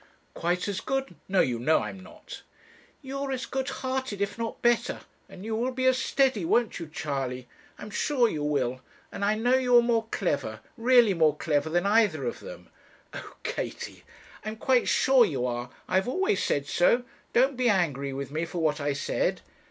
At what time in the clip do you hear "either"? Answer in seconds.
11.85-12.25